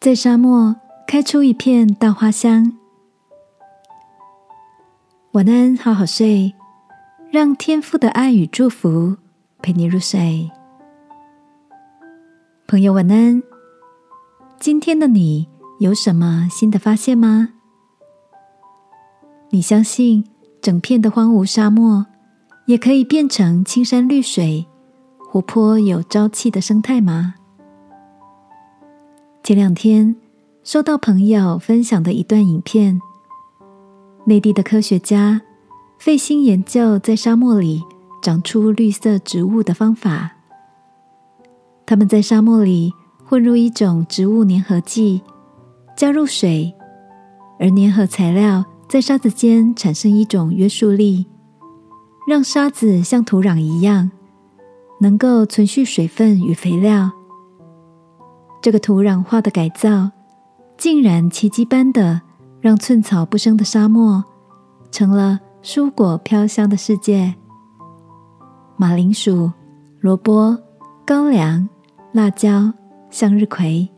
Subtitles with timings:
[0.00, 0.74] 在沙漠
[1.06, 2.72] 开出一片大花香。
[5.32, 6.54] 晚安，好好睡，
[7.30, 9.18] 让天父的爱与祝福
[9.60, 10.50] 陪你入睡。
[12.66, 13.42] 朋友，晚安。
[14.58, 15.46] 今天的你
[15.80, 17.50] 有什么新的发现吗？
[19.50, 20.24] 你相信
[20.62, 22.06] 整片的荒芜沙漠
[22.64, 24.66] 也可以变成青山绿水、
[25.18, 27.34] 活泼有朝气的生态吗？
[29.50, 30.14] 前两天
[30.62, 33.02] 收到朋友分享的一段影片。
[34.24, 35.42] 内地的科学家
[35.98, 37.82] 费心研究在沙漠里
[38.22, 40.36] 长出绿色植物的方法。
[41.84, 42.92] 他们在沙漠里
[43.24, 45.20] 混入一种植物粘合剂，
[45.96, 46.72] 加入水，
[47.58, 51.26] 而粘合材料在沙子间产生一种约束力，
[52.24, 54.12] 让沙子像土壤一样，
[55.00, 57.10] 能够存续水分与肥料。
[58.60, 60.10] 这个土壤化的改造，
[60.76, 62.22] 竟然奇迹般的。
[62.60, 64.22] 让寸草不生的沙漠
[64.90, 67.34] 成了蔬果飘香的世界。
[68.76, 69.50] 马铃薯、
[70.00, 70.58] 萝卜、
[71.06, 71.66] 高粱、
[72.12, 72.70] 辣椒、
[73.08, 73.88] 向日葵，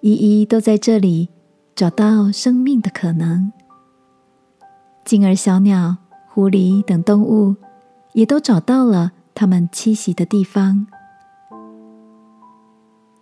[0.00, 1.28] 一一都在这里
[1.76, 3.52] 找到生命的可能。
[5.04, 7.54] 进而，小鸟、狐狸等动物
[8.14, 10.88] 也都找到了它们栖息的地方。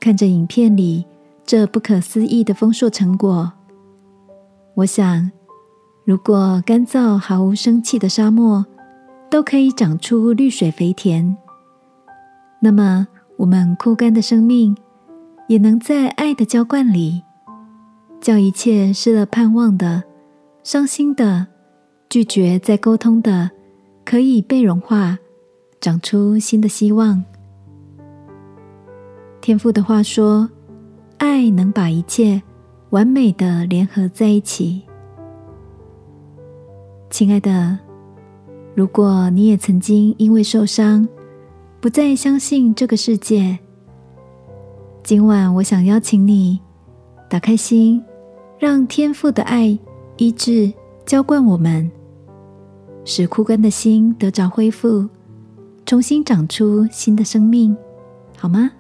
[0.09, 1.05] 看着影片里
[1.45, 3.53] 这不可思议的丰硕成果。
[4.75, 5.31] 我想，
[6.07, 8.65] 如果干燥毫无生气的沙漠
[9.29, 11.37] 都可以长出绿水肥田，
[12.59, 13.07] 那么
[13.37, 14.75] 我们枯干的生命
[15.47, 17.23] 也能在爱的浇灌里，
[18.19, 20.03] 叫一切失了盼望的、
[20.65, 21.49] 伤心的、
[22.09, 23.51] 拒绝再沟通的，
[24.07, 25.19] 可以被融化，
[25.83, 27.23] 长出新的希望。
[29.49, 30.47] 天父的话说
[31.17, 32.43] ：“爱能把一切。”
[32.93, 34.83] 完美的联合在一起，
[37.09, 37.79] 亲爱的，
[38.75, 41.09] 如果你也曾经因为受伤，
[41.81, 43.59] 不再相信这个世界，
[45.03, 46.61] 今晚我想邀请你
[47.27, 48.05] 打开心，
[48.59, 49.79] 让天父的爱
[50.19, 50.71] 医治
[51.07, 51.91] 浇灌我们，
[53.03, 55.09] 使枯干的心得着恢复，
[55.87, 57.75] 重新长出新的生命，
[58.37, 58.73] 好吗？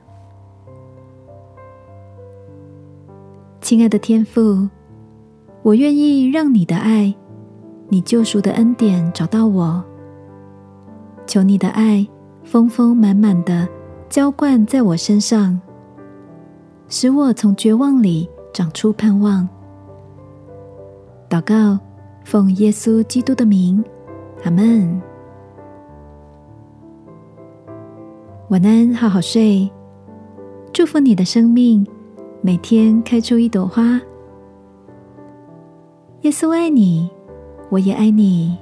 [3.69, 4.67] 亲爱的天父，
[5.61, 7.15] 我愿意让你的爱、
[7.91, 9.85] 你救赎的恩典找到我。
[11.27, 12.09] 求你的爱
[12.45, 13.69] 丰丰满满的
[14.09, 15.61] 浇灌在我身上，
[16.89, 19.47] 使我从绝望里长出盼望。
[21.29, 21.79] 祷告，
[22.25, 23.85] 奉耶稣基督的名，
[24.45, 24.99] 阿门。
[28.49, 29.71] 晚安，好好睡。
[30.73, 31.87] 祝福你的生命。
[32.41, 34.01] 每天开出一朵花。
[36.23, 37.11] 耶稣爱你，
[37.69, 38.57] 我也爱你。